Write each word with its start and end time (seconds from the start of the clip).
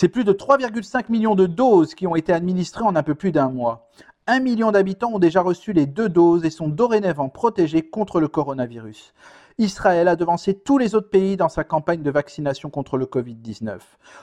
C'est 0.00 0.08
plus 0.08 0.24
de 0.24 0.32
3,5 0.32 1.10
millions 1.10 1.34
de 1.34 1.44
doses 1.44 1.94
qui 1.94 2.06
ont 2.06 2.16
été 2.16 2.32
administrées 2.32 2.84
en 2.84 2.96
un 2.96 3.02
peu 3.02 3.14
plus 3.14 3.32
d'un 3.32 3.50
mois. 3.50 3.90
Un 4.26 4.40
million 4.40 4.72
d'habitants 4.72 5.12
ont 5.12 5.18
déjà 5.18 5.42
reçu 5.42 5.74
les 5.74 5.84
deux 5.84 6.08
doses 6.08 6.46
et 6.46 6.48
sont 6.48 6.68
dorénavant 6.68 7.28
protégés 7.28 7.82
contre 7.82 8.18
le 8.18 8.26
coronavirus. 8.26 9.12
Israël 9.58 10.08
a 10.08 10.16
devancé 10.16 10.54
tous 10.54 10.78
les 10.78 10.94
autres 10.94 11.10
pays 11.10 11.36
dans 11.36 11.50
sa 11.50 11.64
campagne 11.64 12.02
de 12.02 12.10
vaccination 12.10 12.70
contre 12.70 12.96
le 12.96 13.04
Covid-19, 13.04 13.78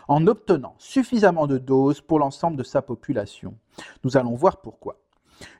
en 0.07 0.25
obtenant 0.25 0.73
suffisamment 0.79 1.45
de 1.45 1.59
doses 1.59 2.01
pour 2.01 2.17
l'ensemble 2.17 2.57
de 2.57 2.63
sa 2.63 2.81
population. 2.81 3.53
Nous 4.03 4.17
allons 4.17 4.33
voir 4.33 4.61
pourquoi. 4.61 4.95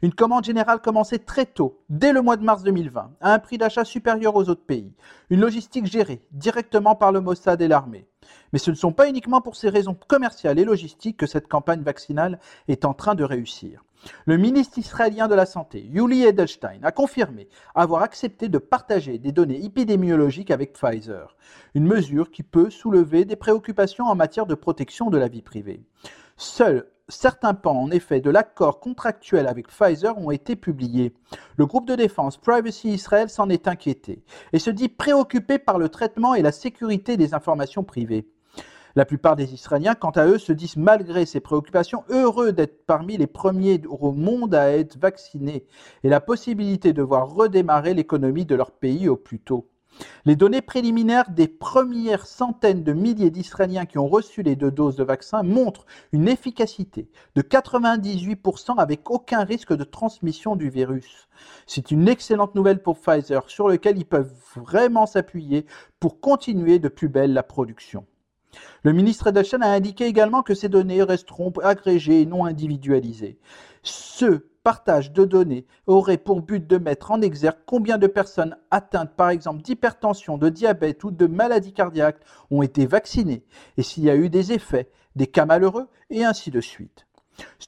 Une 0.02 0.14
commande 0.14 0.44
générale 0.44 0.82
commençait 0.82 1.20
très 1.20 1.46
tôt, 1.46 1.84
dès 1.90 2.14
le 2.14 2.22
mois 2.22 2.38
de 2.38 2.44
mars 2.44 2.64
2020, 2.64 3.12
à 3.22 3.34
un 3.34 3.40
prix 3.40 3.58
d'achat 3.58 3.86
supérieur 3.86 4.36
aux 4.36 4.50
autres 4.50 4.66
pays. 4.66 4.94
Une 5.30 5.42
logistique 5.42 5.86
gérée 5.86 6.22
directement 6.32 6.96
par 6.96 7.12
le 7.12 7.22
Mossad 7.22 7.62
et 7.62 7.68
l'armée. 7.68 8.08
Mais 8.54 8.60
ce 8.60 8.72
ne 8.72 8.76
sont 8.76 8.94
pas 8.94 9.08
uniquement 9.08 9.42
pour 9.42 9.56
ces 9.56 9.70
raisons 9.70 9.98
commerciales 10.08 10.60
et 10.60 10.66
logistiques 10.66 11.18
que 11.18 11.28
cette 11.28 11.48
campagne 11.48 11.82
vaccinale 11.82 12.40
est 12.68 12.86
en 12.86 12.94
train 12.94 13.16
de 13.16 13.24
réussir. 13.24 13.84
Le 14.26 14.38
ministre 14.38 14.78
israélien 14.78 15.28
de 15.28 15.36
la 15.36 15.46
Santé, 15.46 15.82
Yuli 15.82 16.24
Edelstein, 16.24 16.80
a 16.84 16.92
confirmé 16.92 17.50
avoir 17.76 18.04
accepté 18.04 18.48
de 18.48 18.58
partager 18.58 19.18
des 19.18 19.32
données 19.32 19.64
épidémiologiques 19.64 20.52
avec 20.52 20.74
Pfizer, 20.74 21.36
une 21.74 21.88
mesure 21.88 22.32
qui 22.32 22.44
peut 22.44 22.70
soulever 22.70 23.26
des 23.26 23.36
préoccupations 23.36 24.06
en 24.06 24.16
matière 24.16 24.46
de 24.46 24.56
protection 24.56 25.10
de 25.10 25.18
la 25.18 25.28
vie 25.28 25.42
privée. 25.42 25.82
Seuls 26.38 26.88
certains 27.10 27.54
pans, 27.54 27.78
en 27.78 27.92
effet, 27.92 28.20
de 28.20 28.30
l'accord 28.30 28.80
contractuel 28.80 29.48
avec 29.48 29.68
Pfizer 29.68 30.18
ont 30.18 30.32
été 30.32 30.56
publiés. 30.56 31.14
Le 31.56 31.66
groupe 31.66 31.88
de 31.88 31.96
défense 31.96 32.38
Privacy 32.38 32.90
Israel 32.90 33.30
s'en 33.30 33.50
est 33.50 33.68
inquiété 33.68 34.24
et 34.54 34.60
se 34.60 34.70
dit 34.70 34.90
préoccupé 34.90 35.58
par 35.58 35.80
le 35.80 35.90
traitement 35.90 36.36
et 36.36 36.42
la 36.42 36.52
sécurité 36.52 37.16
des 37.18 37.34
informations 37.34 37.84
privées. 37.84 38.28
La 38.96 39.06
plupart 39.06 39.36
des 39.36 39.54
Israéliens, 39.54 39.94
quant 39.94 40.10
à 40.12 40.26
eux, 40.26 40.40
se 40.40 40.52
disent 40.52 40.76
malgré 40.76 41.26
ces 41.26 41.40
préoccupations 41.40 42.04
heureux 42.10 42.52
d'être 42.52 42.86
parmi 42.88 43.16
les 43.16 43.28
premiers 43.28 43.80
au 43.88 44.12
monde 44.12 44.56
à 44.56 44.72
être 44.72 44.98
vaccinés 44.98 45.66
et 46.04 46.10
la 46.10 46.20
possibilité 46.20 46.94
de 46.94 47.04
voir 47.04 47.30
redémarrer 47.30 47.94
l'économie 47.94 48.46
de 48.46 48.56
leur 48.56 48.72
pays 48.72 49.08
au 49.08 49.16
plus 49.16 49.40
tôt. 49.40 49.70
Les 50.26 50.36
données 50.36 50.62
préliminaires 50.62 51.30
des 51.30 51.48
premières 51.48 52.28
centaines 52.28 52.84
de 52.84 52.94
milliers 52.94 53.32
d'Israéliens 53.32 53.86
qui 53.86 53.98
ont 53.98 54.08
reçu 54.08 54.44
les 54.44 54.56
deux 54.56 54.72
doses 54.72 54.96
de 54.96 55.04
vaccin 55.04 55.44
montrent 55.44 55.86
une 56.12 56.28
efficacité 56.28 57.10
de 57.36 57.42
98% 57.42 58.78
avec 58.78 59.10
aucun 59.10 59.44
risque 59.44 59.74
de 59.74 59.84
transmission 59.84 60.56
du 60.56 60.70
virus. 60.70 61.28
C'est 61.66 61.92
une 61.92 62.08
excellente 62.08 62.56
nouvelle 62.56 62.82
pour 62.82 63.00
Pfizer 63.00 63.50
sur 63.50 63.68
lequel 63.68 63.98
ils 63.98 64.06
peuvent 64.06 64.34
vraiment 64.56 65.06
s'appuyer 65.06 65.66
pour 66.00 66.20
continuer 66.20 66.80
de 66.80 66.90
plus 66.90 67.10
belle 67.10 67.34
la 67.34 67.44
production. 67.44 68.06
Le 68.84 68.94
ministre 68.94 69.28
Edelstein 69.28 69.62
a 69.62 69.72
indiqué 69.72 70.06
également 70.06 70.44
que 70.44 70.54
ces 70.54 70.70
données 70.70 71.04
resteront 71.04 71.52
agrégées 71.64 72.22
et 72.22 72.26
non 72.26 72.46
individualisées. 72.46 73.38
Ce 73.84 74.44
partage 74.64 75.14
de 75.14 75.24
données 75.24 75.66
aurait 75.86 76.18
pour 76.18 76.42
but 76.42 76.68
de 76.68 76.78
mettre 76.78 77.12
en 77.12 77.22
exergue 77.22 77.60
combien 77.66 77.98
de 77.98 78.08
personnes 78.08 78.58
atteintes 78.70 79.16
par 79.16 79.30
exemple 79.30 79.62
d'hypertension, 79.62 80.38
de 80.38 80.50
diabète 80.50 81.04
ou 81.06 81.12
de 81.12 81.26
maladies 81.26 81.72
cardiaques 81.72 82.20
ont 82.52 82.62
été 82.62 82.86
vaccinées 82.86 83.46
et 83.78 83.84
s'il 83.84 84.04
y 84.04 84.10
a 84.10 84.16
eu 84.18 84.30
des 84.30 84.52
effets, 84.52 84.90
des 85.16 85.28
cas 85.28 85.46
malheureux 85.46 85.88
et 86.10 86.26
ainsi 86.26 86.52
de 86.52 86.60
suite. 86.60 87.08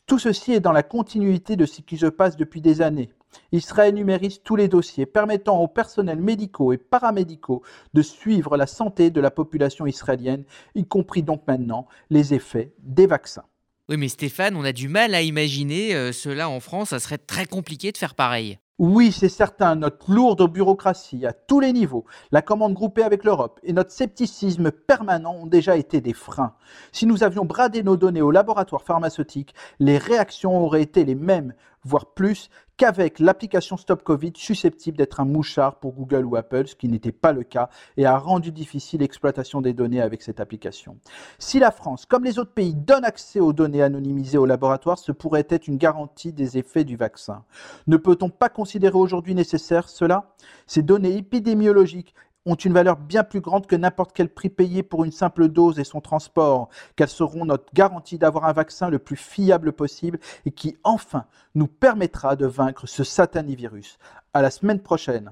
Tout 0.08 0.20
ceci 0.20 0.54
est 0.54 0.60
dans 0.60 0.72
la 0.72 0.84
continuité 0.84 1.56
de 1.56 1.66
ce 1.66 1.82
qui 1.82 1.98
se 1.98 2.08
passe 2.08 2.36
depuis 2.36 2.62
des 2.62 2.82
années. 2.82 3.12
Israël 3.52 3.94
numérise 3.94 4.42
tous 4.44 4.56
les 4.56 4.68
dossiers 4.68 5.06
permettant 5.06 5.60
aux 5.62 5.68
personnels 5.68 6.22
médicaux 6.22 6.74
et 6.74 6.78
paramédicaux 6.78 7.62
de 7.94 8.02
suivre 8.02 8.58
la 8.58 8.68
santé 8.68 9.10
de 9.10 9.22
la 9.22 9.32
population 9.32 9.86
israélienne, 9.86 10.44
y 10.76 10.86
compris 10.86 11.24
donc 11.24 11.44
maintenant 11.48 11.88
les 12.10 12.34
effets 12.34 12.74
des 12.80 13.08
vaccins. 13.08 13.46
Oui, 13.90 13.98
mais 13.98 14.08
Stéphane, 14.08 14.56
on 14.56 14.64
a 14.64 14.72
du 14.72 14.88
mal 14.88 15.16
à 15.16 15.22
imaginer 15.24 15.96
euh, 15.96 16.12
cela 16.12 16.48
en 16.48 16.60
France, 16.60 16.90
ça 16.90 17.00
serait 17.00 17.18
très 17.18 17.46
compliqué 17.46 17.92
de 17.92 17.98
faire 17.98 18.14
pareil. 18.14 18.60
Oui, 18.80 19.12
c'est 19.12 19.28
certain, 19.28 19.76
notre 19.76 20.10
lourde 20.10 20.50
bureaucratie 20.50 21.26
à 21.26 21.34
tous 21.34 21.60
les 21.60 21.74
niveaux, 21.74 22.06
la 22.32 22.42
commande 22.42 22.74
groupée 22.74 23.04
avec 23.04 23.26
l'Europe 23.26 23.60
et 23.64 23.74
notre 23.74 23.92
scepticisme 23.92 24.72
permanent 24.72 25.36
ont 25.36 25.48
déjà 25.48 25.76
été 25.76 26.00
des 26.00 26.14
freins. 26.14 26.54
Si 26.94 27.06
nous 27.06 27.24
avions 27.24 27.44
bradé 27.44 27.84
nos 27.84 27.98
données 27.98 28.22
aux 28.22 28.32
laboratoires 28.32 28.84
pharmaceutiques, 28.84 29.54
les 29.80 29.98
réactions 29.98 30.64
auraient 30.64 30.84
été 30.84 31.04
les 31.04 31.16
mêmes, 31.16 31.54
voire 31.84 32.14
plus, 32.14 32.50
qu'avec 32.80 33.20
l'application 33.20 33.76
Stop 33.76 34.04
Covid 34.04 34.32
susceptible 34.36 34.98
d'être 34.98 35.20
un 35.20 35.26
mouchard 35.26 35.80
pour 35.80 35.92
Google 35.92 36.26
ou 36.26 36.38
Apple, 36.38 36.66
ce 36.68 36.76
qui 36.76 36.88
n'était 36.88 37.12
pas 37.12 37.34
le 37.34 37.44
cas 37.44 37.70
et 37.98 38.06
a 38.06 38.18
rendu 38.18 38.54
difficile 38.54 39.02
l'exploitation 39.02 39.60
des 39.60 39.74
données 39.74 40.02
avec 40.02 40.22
cette 40.22 40.40
application. 40.40 40.98
Si 41.40 41.60
la 41.60 41.72
France, 41.72 42.06
comme 42.06 42.24
les 42.24 42.40
autres 42.40 42.54
pays, 42.54 42.74
donne 42.74 43.04
accès 43.04 43.42
aux 43.42 43.52
données 43.52 43.84
anonymisées 43.84 44.38
aux 44.38 44.46
laboratoires, 44.46 44.98
ce 44.98 45.12
pourrait 45.12 45.48
être 45.50 45.68
une 45.68 45.78
garantie 45.78 46.32
des 46.32 46.58
effets 46.58 46.86
du 46.86 46.96
vaccin. 46.96 47.44
Ne 47.88 47.98
peut-on 47.98 48.30
pas 48.30 48.48
considérer 48.48 48.98
aujourd'hui 48.98 49.36
nécessaire 49.36 49.90
cela? 49.90 50.34
Ces 50.66 50.82
données 50.82 51.18
épidémiologiques 51.18 52.16
ont 52.46 52.56
une 52.56 52.74
valeur 52.74 52.98
bien 52.98 53.24
plus 53.24 53.42
grande 53.42 53.68
que 53.68 53.76
n'importe 53.76 54.12
quel 54.14 54.30
prix 54.30 54.50
payé 54.50 54.84
pour 54.84 55.04
une 55.04 55.12
simple 55.12 55.48
dose 55.48 55.80
et 55.80 55.84
son 55.84 56.02
transport, 56.02 56.70
qu'elles 56.96 57.10
seront 57.10 57.46
notre 57.46 57.74
garantie 57.74 58.18
d'avoir 58.18 58.46
un 58.46 58.54
vaccin 58.54 58.90
le 58.90 59.00
plus 59.00 59.18
fiable 59.18 59.74
possible 59.74 60.20
et 60.46 60.52
qui 60.52 60.78
enfin 60.84 61.26
nous 61.56 61.68
permettra 61.68 62.36
de 62.36 62.46
vaincre 62.46 62.88
ce 62.88 63.04
satanivirus. 63.04 63.98
À 64.34 64.42
la 64.42 64.52
semaine 64.52 64.80
prochaine. 64.80 65.32